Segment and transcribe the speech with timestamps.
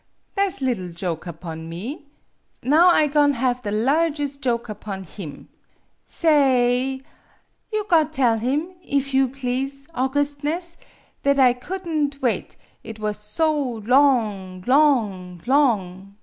[0.33, 2.07] Tha' 's liddle joke upon me.
[2.63, 5.49] Now I go'n' have the larges' joke upon him.
[6.07, 7.01] Sa ay
[7.71, 10.75] you got tell him, if you please, augustness,
[11.21, 16.15] that I could n't wait, it was so long long long!